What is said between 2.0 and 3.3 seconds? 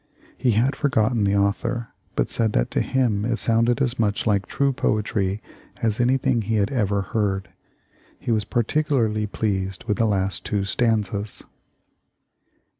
but said that to him